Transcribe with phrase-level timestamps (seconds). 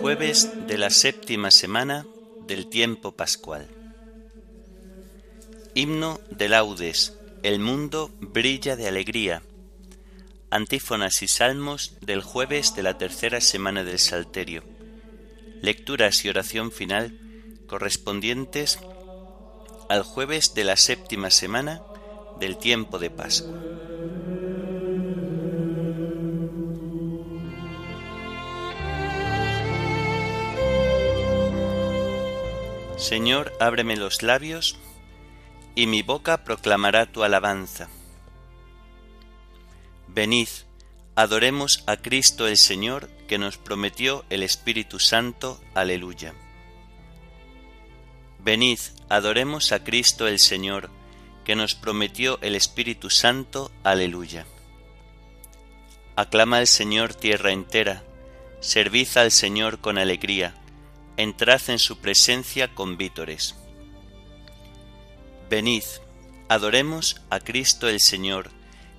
[0.00, 2.04] Jueves de la séptima semana
[2.48, 3.68] del tiempo pascual.
[5.74, 7.16] Himno de laudes.
[7.44, 9.42] El mundo brilla de alegría.
[10.50, 14.64] Antífonas y salmos del jueves de la tercera semana del Salterio.
[15.62, 17.16] Lecturas y oración final
[17.68, 18.80] correspondientes
[19.90, 21.82] al jueves de la séptima semana
[22.38, 23.58] del tiempo de Pascua.
[32.96, 34.76] Señor, ábreme los labios,
[35.74, 37.88] y mi boca proclamará tu alabanza.
[40.06, 40.48] Venid,
[41.16, 45.60] adoremos a Cristo el Señor, que nos prometió el Espíritu Santo.
[45.74, 46.32] Aleluya.
[48.42, 48.78] Venid,
[49.10, 50.90] adoremos a Cristo el Señor,
[51.44, 53.70] que nos prometió el Espíritu Santo.
[53.84, 54.46] Aleluya.
[56.16, 58.02] Aclama al Señor tierra entera,
[58.60, 60.54] servid al Señor con alegría,
[61.18, 63.56] entrad en su presencia con vítores.
[65.50, 65.84] Venid,
[66.48, 68.50] adoremos a Cristo el Señor,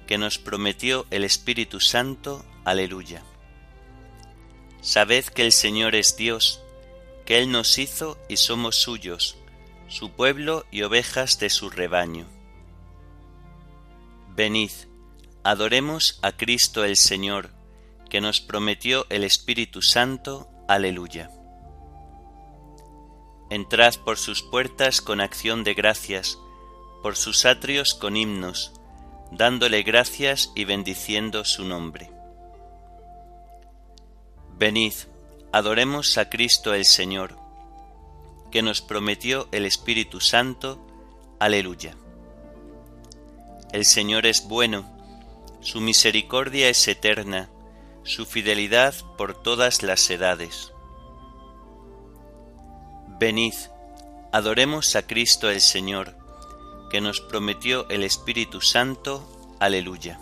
[0.05, 2.45] que nos prometió el Espíritu Santo.
[2.63, 3.23] Aleluya.
[4.81, 6.60] Sabed que el Señor es Dios,
[7.31, 9.37] Él nos hizo y somos suyos,
[9.87, 12.25] su pueblo y ovejas de su rebaño.
[14.35, 14.71] Venid,
[15.41, 17.51] adoremos a Cristo el Señor,
[18.09, 20.49] que nos prometió el Espíritu Santo.
[20.67, 21.31] Aleluya.
[23.49, 26.37] Entrad por sus puertas con acción de gracias,
[27.01, 28.73] por sus atrios con himnos,
[29.31, 32.11] dándole gracias y bendiciendo su nombre.
[34.57, 34.95] Venid,
[35.51, 37.37] adoremos a Cristo el Señor,
[38.51, 40.79] que nos prometió el Espíritu Santo.
[41.39, 41.95] Aleluya.
[43.71, 44.85] El Señor es bueno,
[45.61, 47.49] su misericordia es eterna,
[48.03, 50.71] su fidelidad por todas las edades.
[53.19, 53.53] Venid,
[54.31, 56.17] adoremos a Cristo el Señor,
[56.89, 59.27] que nos prometió el Espíritu Santo.
[59.59, 60.19] Aleluya.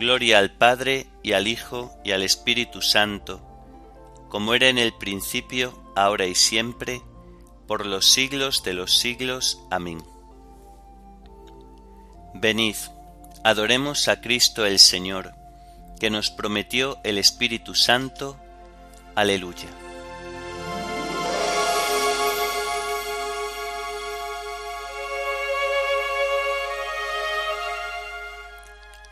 [0.00, 3.42] Gloria al Padre y al Hijo y al Espíritu Santo,
[4.30, 7.02] como era en el principio, ahora y siempre,
[7.68, 9.60] por los siglos de los siglos.
[9.70, 10.02] Amén.
[12.32, 12.76] Venid,
[13.44, 15.34] adoremos a Cristo el Señor,
[16.00, 18.38] que nos prometió el Espíritu Santo.
[19.14, 19.68] Aleluya.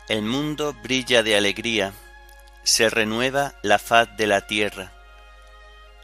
[0.09, 1.93] El mundo brilla de alegría,
[2.63, 4.91] se renueva la faz de la tierra.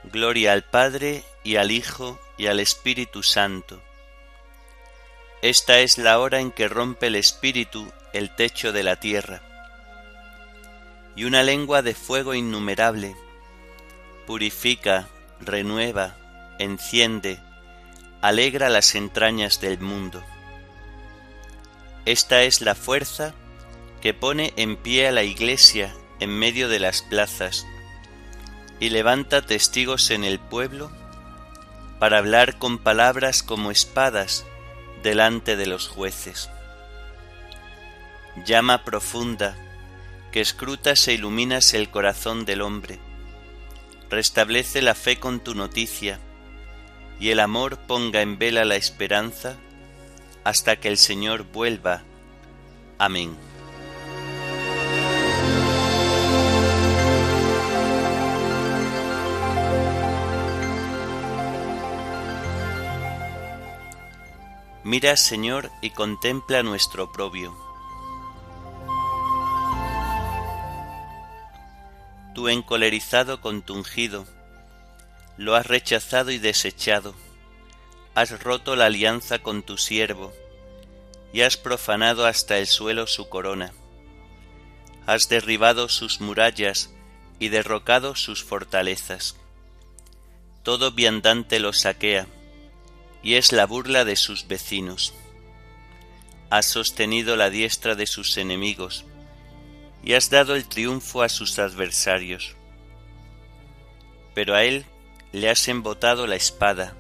[0.04, 3.82] Gloria al Padre y al Hijo y al Espíritu Santo.
[5.42, 9.42] Esta es la hora en que rompe el Espíritu el techo de la tierra.
[11.16, 13.16] Y una lengua de fuego innumerable
[14.28, 15.08] purifica,
[15.40, 16.16] renueva,
[16.60, 17.40] enciende,
[18.22, 20.24] alegra las entrañas del mundo.
[22.06, 23.34] Esta es la fuerza
[24.06, 27.66] que pone en pie a la Iglesia en medio de las plazas
[28.80, 30.92] y levanta testigos en el pueblo
[31.98, 34.46] para hablar con palabras como espadas
[35.02, 36.52] delante de los jueces.
[38.46, 39.58] Llama profunda,
[40.32, 43.00] que escrutas e iluminas el corazón del hombre.
[44.12, 46.20] Restablece la fe con tu noticia,
[47.20, 49.58] y el amor ponga en vela la esperanza
[50.44, 52.04] hasta que el Señor vuelva.
[53.00, 53.36] Amén.
[64.86, 67.58] Mira, Señor, y contempla nuestro oprobio.
[72.36, 74.28] Tú encolerizado con tu ungido,
[75.38, 77.16] lo has rechazado y desechado,
[78.14, 80.32] has roto la alianza con tu siervo,
[81.34, 83.74] y has profanado hasta el suelo su corona.
[85.08, 86.94] Has derribado sus murallas
[87.40, 89.36] y derrocado sus fortalezas.
[90.62, 92.28] Todo viandante lo saquea,
[93.26, 95.16] y es la burla de sus vecinos.
[96.52, 99.04] Has sostenido la diestra de sus enemigos,
[100.04, 102.56] y has dado el triunfo a sus adversarios.
[104.36, 104.86] Pero a él
[105.32, 106.96] le has embotado la espada,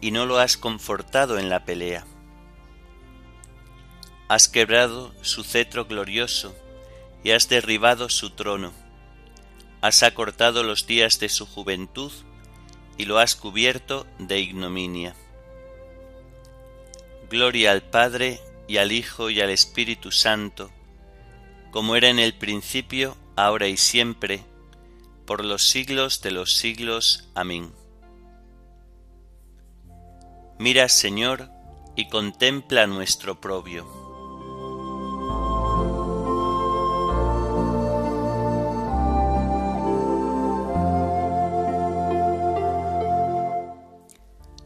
[0.00, 2.06] y no lo has confortado en la pelea.
[4.28, 6.54] Has quebrado su cetro glorioso,
[7.24, 8.72] y has derribado su trono.
[9.80, 12.12] Has acortado los días de su juventud,
[12.96, 15.14] y lo has cubierto de ignominia.
[17.30, 20.70] Gloria al Padre, y al Hijo, y al Espíritu Santo,
[21.70, 24.44] como era en el principio, ahora y siempre,
[25.26, 27.28] por los siglos de los siglos.
[27.34, 27.72] Amén.
[30.58, 31.50] Mira, Señor,
[31.96, 34.03] y contempla nuestro oprobio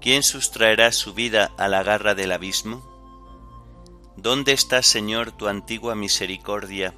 [0.00, 2.82] ¿Quién sustraerá su vida a la garra del abismo?
[4.16, 6.94] ¿Dónde está, Señor, tu antigua misericordia,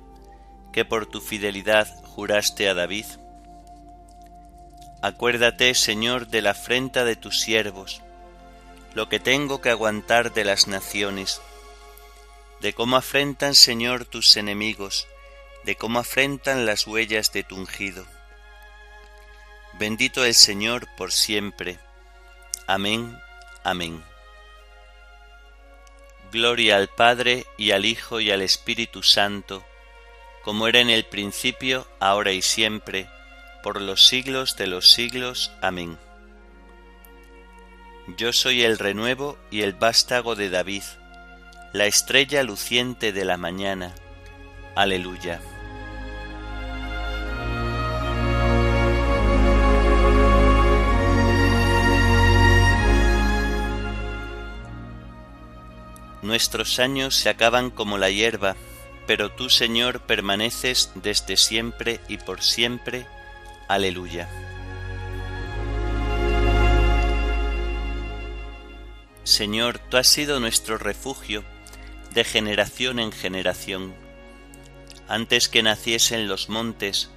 [0.73, 3.07] que por tu fidelidad juraste a David?
[5.03, 8.03] Acuérdate, Señor, de la afrenta de tus siervos,
[8.95, 11.41] lo que tengo que aguantar de las naciones,
[12.61, 15.09] de cómo afrentan, Señor, tus enemigos,
[15.65, 18.07] de cómo afrentan las huellas de tu ungido.
[19.81, 21.81] Bendito el Señor por siempre
[22.67, 23.21] Amén,
[23.65, 24.03] amén.
[26.33, 29.65] Gloria al Padre y al Hijo y al Espíritu Santo,
[30.45, 33.09] como era en el principio, ahora y siempre,
[33.63, 35.53] por los siglos de los siglos.
[35.61, 35.99] Amén.
[38.17, 40.83] Yo soy el renuevo y el vástago de David,
[41.73, 43.95] la estrella luciente de la mañana.
[44.75, 45.41] Aleluya.
[56.33, 58.57] Nuestros años se acaban como la hierba,
[59.07, 63.05] pero tú, Señor, permaneces desde siempre y por siempre.
[63.69, 64.31] Aleluya.
[69.25, 71.45] Señor, tú has sido nuestro refugio
[72.15, 73.93] de generación en generación.
[75.09, 77.11] Antes que naciesen los montes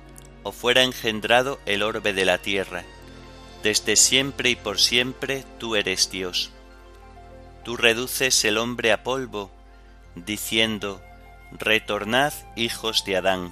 [0.44, 2.84] o fuera engendrado el orbe de la tierra,
[3.64, 6.52] desde siempre y por siempre tú eres Dios
[7.66, 9.50] tú reduces el hombre a polvo,
[10.14, 11.02] diciendo,
[11.52, 13.52] Retornad, hijos de Adán.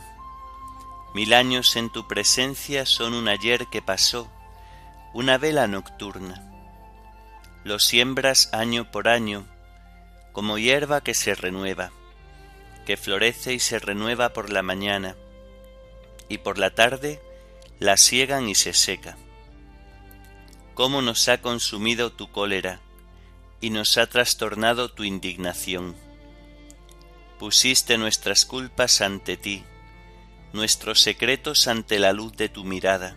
[1.15, 4.31] Mil años en tu presencia son un ayer que pasó,
[5.13, 6.44] una vela nocturna.
[7.63, 9.48] Lo siembras año por año,
[10.31, 11.92] como hierba que se renueva,
[12.86, 15.16] que florece y se renueva por la mañana,
[16.30, 17.19] y por la tarde
[17.80, 19.18] la siegan y se seca.
[20.75, 22.80] ¿Cómo nos ha consumido tu cólera?
[23.63, 25.95] Y nos ha trastornado tu indignación.
[27.39, 29.63] Pusiste nuestras culpas ante ti,
[30.51, 33.15] nuestros secretos ante la luz de tu mirada,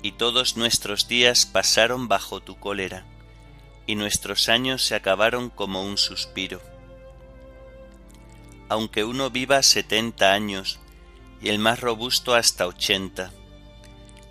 [0.00, 3.04] y todos nuestros días pasaron bajo tu cólera,
[3.86, 6.62] y nuestros años se acabaron como un suspiro.
[8.70, 10.78] Aunque uno viva setenta años,
[11.42, 13.30] y el más robusto hasta ochenta,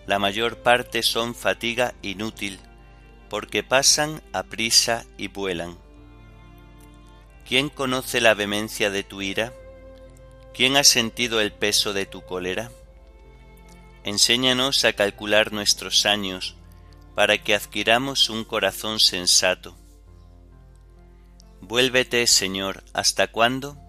[0.07, 2.59] la mayor parte son fatiga inútil,
[3.33, 5.75] porque pasan a prisa y vuelan.
[7.47, 9.51] ¿Quién conoce la vehemencia de tu ira?
[10.53, 12.69] ¿Quién ha sentido el peso de tu cólera?
[14.03, 16.57] Enséñanos a calcular nuestros años,
[17.15, 19.75] para que adquiramos un corazón sensato.
[21.59, 23.79] Vuélvete, Señor, ¿hasta cuándo?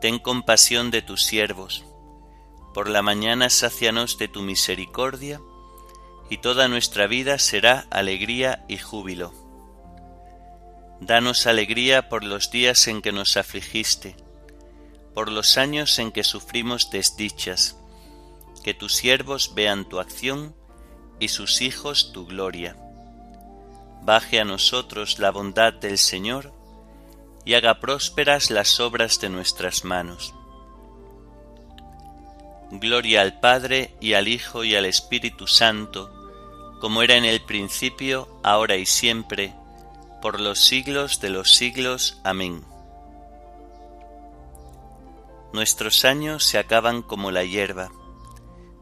[0.00, 1.84] Ten compasión de tus siervos.
[2.72, 5.42] Por la mañana sácianos de tu misericordia,
[6.30, 9.32] y toda nuestra vida será alegría y júbilo.
[11.00, 14.16] Danos alegría por los días en que nos afligiste,
[15.14, 17.76] por los años en que sufrimos desdichas,
[18.64, 20.54] que tus siervos vean tu acción
[21.20, 22.76] y sus hijos tu gloria.
[24.02, 26.52] Baje a nosotros la bondad del Señor
[27.44, 30.34] y haga prósperas las obras de nuestras manos.
[32.70, 36.15] Gloria al Padre y al Hijo y al Espíritu Santo,
[36.80, 39.54] como era en el principio, ahora y siempre,
[40.20, 42.20] por los siglos de los siglos.
[42.24, 42.64] Amén.
[45.52, 47.90] Nuestros años se acaban como la hierba,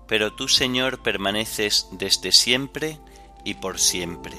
[0.09, 2.99] pero tú, Señor, permaneces desde siempre
[3.45, 4.35] y por siempre.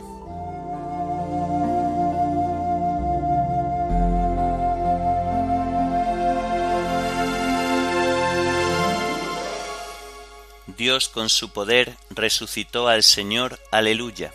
[10.86, 14.32] Dios con su poder resucitó al Señor, aleluya.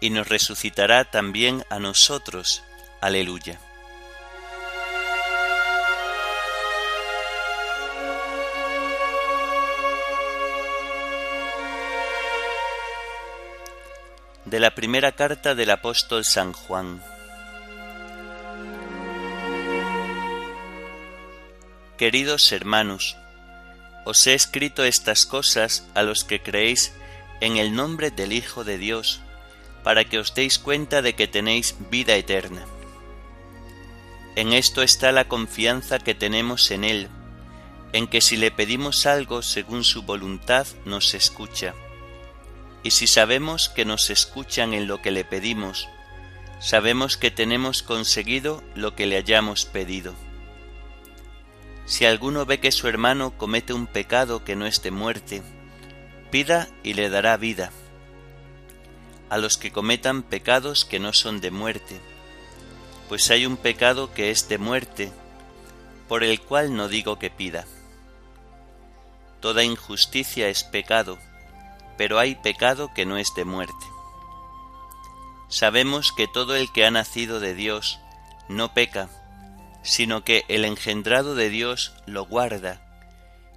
[0.00, 2.62] Y nos resucitará también a nosotros,
[3.02, 3.60] aleluya.
[14.46, 17.04] De la primera carta del apóstol San Juan.
[21.98, 23.18] Queridos hermanos,
[24.04, 26.92] os he escrito estas cosas a los que creéis
[27.40, 29.20] en el nombre del Hijo de Dios,
[29.82, 32.64] para que os deis cuenta de que tenéis vida eterna.
[34.36, 37.08] En esto está la confianza que tenemos en Él,
[37.92, 41.74] en que si le pedimos algo según su voluntad nos escucha.
[42.82, 45.88] Y si sabemos que nos escuchan en lo que le pedimos,
[46.60, 50.14] sabemos que tenemos conseguido lo que le hayamos pedido.
[51.86, 55.42] Si alguno ve que su hermano comete un pecado que no es de muerte,
[56.30, 57.72] pida y le dará vida.
[59.28, 62.00] A los que cometan pecados que no son de muerte,
[63.08, 65.12] pues hay un pecado que es de muerte,
[66.08, 67.66] por el cual no digo que pida.
[69.40, 71.18] Toda injusticia es pecado,
[71.98, 73.86] pero hay pecado que no es de muerte.
[75.48, 77.98] Sabemos que todo el que ha nacido de Dios
[78.48, 79.10] no peca,
[79.82, 82.80] sino que el engendrado de Dios lo guarda,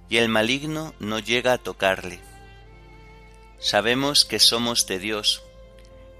[0.08, 2.20] y el maligno no llega a tocarle.
[3.58, 5.42] Sabemos que somos de Dios,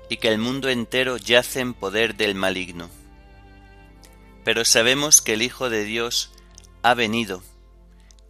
[0.08, 2.88] y que el mundo entero yace en poder del maligno.
[4.44, 6.30] Pero sabemos que el Hijo de Dios
[6.82, 7.42] ha venido,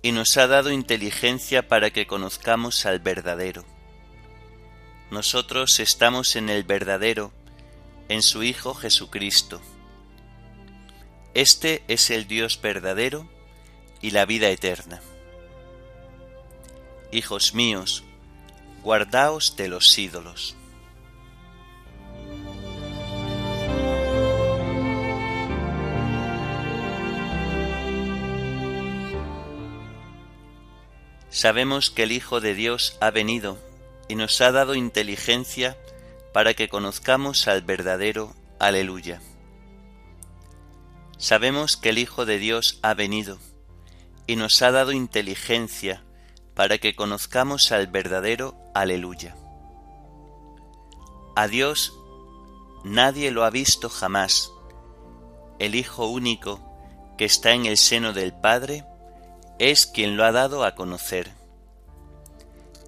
[0.02, 3.64] y nos ha dado inteligencia para que conozcamos al verdadero.
[5.11, 7.33] Nosotros estamos en el verdadero,
[8.09, 9.61] en su Hijo Jesucristo
[11.37, 13.28] este es el Dios verdadero
[14.00, 15.02] y la vida eterna.
[17.12, 18.05] Hijos míos,
[18.83, 20.57] guardaos de los ídolos.
[31.28, 33.59] Sabemos que el Hijo de Dios ha venido
[34.09, 35.76] y nos ha dado inteligencia
[36.33, 38.35] para que conozcamos al verdadero.
[38.59, 39.21] Aleluya.
[41.18, 43.38] Sabemos que el Hijo de Dios ha venido
[44.26, 46.04] y nos ha dado inteligencia
[46.54, 49.37] para que conozcamos al verdadero Aleluya.
[51.35, 51.94] A Dios
[52.85, 54.50] nadie lo ha visto jamás.
[55.58, 56.61] El Hijo único
[57.16, 58.85] que está en el seno del Padre
[59.58, 61.32] es quien lo ha dado a conocer.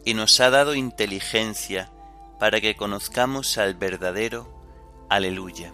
[0.05, 1.91] Y nos ha dado inteligencia
[2.39, 4.55] para que conozcamos al verdadero
[5.09, 5.73] Aleluya.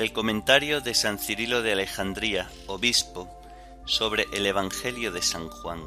[0.00, 3.28] El comentario de San Cirilo de Alejandría, obispo,
[3.84, 5.82] sobre el Evangelio de San Juan.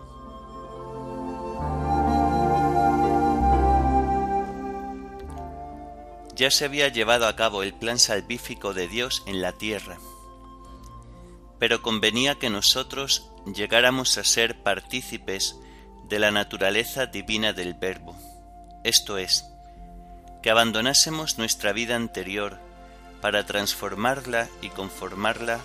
[6.35, 9.97] Ya se había llevado a cabo el plan salvífico de Dios en la tierra,
[11.57, 15.55] pero convenía que nosotros llegáramos a ser partícipes
[16.07, 18.15] de la naturaleza divina del Verbo,
[18.83, 19.43] esto es,
[20.43, 22.72] que abandonásemos nuestra vida anterior,
[23.23, 25.61] para transformarla y conformarla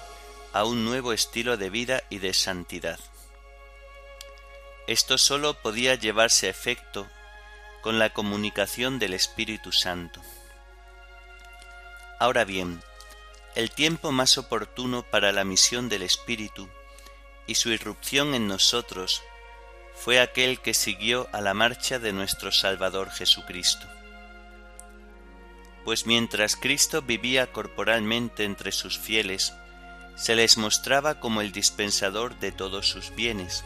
[0.52, 3.00] a un nuevo estilo de vida y de santidad.
[4.86, 7.08] Esto sólo podía llevarse a efecto
[7.82, 10.22] con la comunicación del Espíritu Santo.
[12.20, 12.80] Ahora bien,
[13.56, 16.68] el tiempo más oportuno para la misión del Espíritu
[17.48, 19.20] y su irrupción en nosotros
[19.96, 23.97] fue aquel que siguió a la marcha de nuestro Salvador Jesucristo
[25.88, 29.54] pues mientras Cristo vivía corporalmente entre sus fieles,
[30.16, 33.64] se les mostraba como el dispensador de todos sus bienes.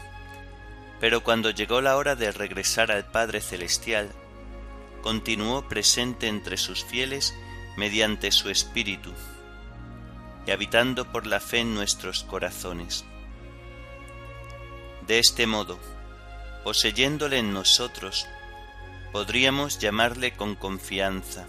[1.01, 4.09] Pero cuando llegó la hora de regresar al Padre Celestial,
[5.01, 7.33] continuó presente entre sus fieles
[7.75, 9.11] mediante su Espíritu,
[10.47, 13.03] y habitando por la fe en nuestros corazones.
[15.07, 15.77] De este modo,
[16.63, 18.25] poseyéndole en nosotros,
[19.11, 21.45] podríamos llamarle con confianza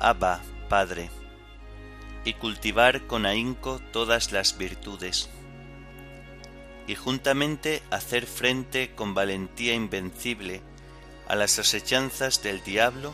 [0.00, 1.10] Abba, Padre,
[2.24, 5.28] y cultivar con ahínco todas las virtudes,
[6.86, 10.62] y juntamente hacer frente con valentía invencible
[11.26, 13.12] a las asechanzas del diablo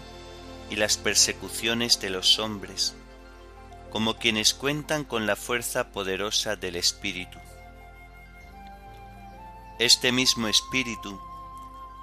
[0.68, 2.94] y las persecuciones de los hombres,
[3.90, 7.38] como quienes cuentan con la fuerza poderosa del Espíritu.
[9.78, 11.18] Este mismo Espíritu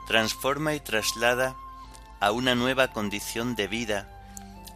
[0.07, 1.55] transforma y traslada
[2.19, 4.20] a una nueva condición de vida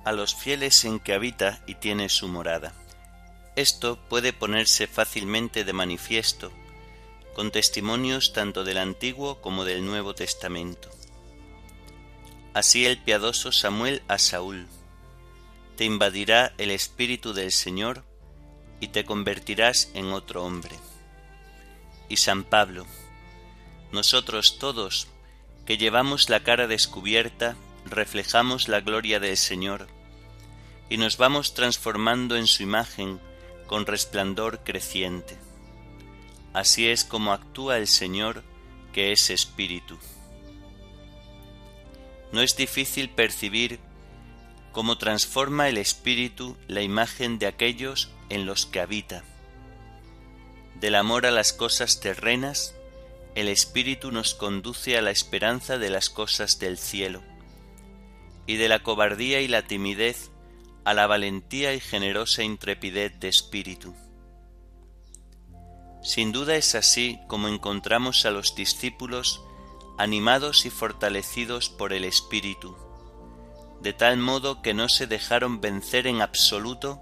[0.05, 2.73] a los fieles en que habita y tiene su morada.
[3.55, 6.51] Esto puede ponerse fácilmente de manifiesto
[7.35, 10.89] con testimonios tanto del Antiguo como del Nuevo Testamento.
[12.53, 14.67] Así el piadoso Samuel a Saúl,
[15.75, 18.05] te invadirá el Espíritu del Señor
[18.79, 20.75] y te convertirás en otro hombre.
[22.07, 22.85] Y San Pablo,
[23.91, 25.09] nosotros todos,
[25.65, 29.87] que llevamos la cara descubierta, reflejamos la gloria del Señor,
[30.89, 33.19] y nos vamos transformando en su imagen
[33.67, 35.37] con resplandor creciente.
[36.53, 38.43] Así es como actúa el Señor,
[38.93, 39.97] que es Espíritu.
[42.31, 43.79] No es difícil percibir
[44.71, 49.23] cómo transforma el Espíritu la imagen de aquellos en los que habita.
[50.79, 52.75] Del amor a las cosas terrenas,
[53.35, 57.21] el Espíritu nos conduce a la esperanza de las cosas del cielo,
[58.47, 60.31] y de la cobardía y la timidez
[60.83, 63.95] a la valentía y generosa intrepidez de espíritu.
[66.03, 69.41] Sin duda es así como encontramos a los discípulos
[69.97, 72.75] animados y fortalecidos por el Espíritu,
[73.81, 77.01] de tal modo que no se dejaron vencer en absoluto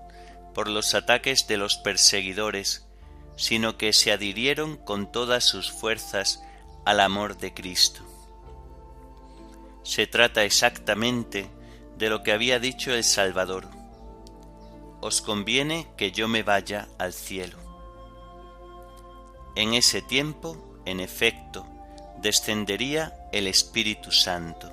[0.54, 2.88] por los ataques de los perseguidores,
[3.36, 6.42] sino que se adhirieron con todas sus fuerzas
[6.86, 8.13] al amor de Cristo.
[9.84, 11.50] Se trata exactamente
[11.98, 13.68] de lo que había dicho el Salvador.
[15.02, 17.58] Os conviene que yo me vaya al cielo.
[19.56, 21.68] En ese tiempo, en efecto,
[22.22, 24.72] descendería el Espíritu Santo.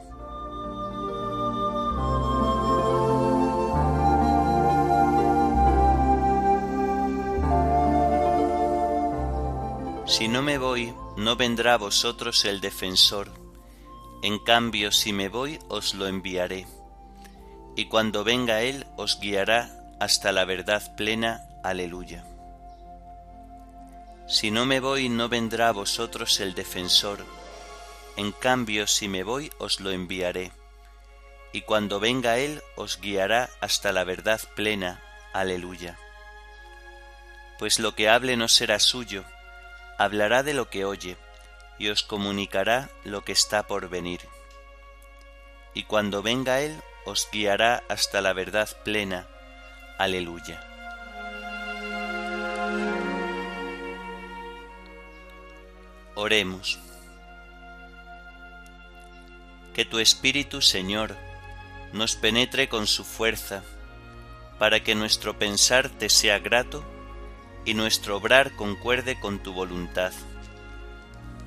[10.07, 13.40] Si no me voy, no vendrá a vosotros el defensor.
[14.23, 16.67] En cambio, si me voy, os lo enviaré.
[17.75, 21.49] Y cuando venga Él, os guiará hasta la verdad plena.
[21.65, 22.25] Aleluya.
[24.29, 27.25] Si no me voy, no vendrá a vosotros el defensor.
[28.17, 30.53] En cambio, si me voy, os lo enviaré.
[31.53, 35.03] Y cuando venga Él, os guiará hasta la verdad plena.
[35.33, 35.99] Aleluya.
[37.59, 39.25] Pues lo que hable no será suyo,
[39.99, 41.17] hablará de lo que oye
[41.81, 44.21] y os comunicará lo que está por venir.
[45.73, 49.27] Y cuando venga Él, os guiará hasta la verdad plena.
[49.97, 50.63] Aleluya.
[56.15, 56.79] Oremos.
[59.73, 61.17] Que tu Espíritu, Señor,
[61.95, 63.63] nos penetre con su fuerza,
[64.59, 66.85] para que nuestro pensar te sea grato
[67.65, 70.13] y nuestro obrar concuerde con tu voluntad.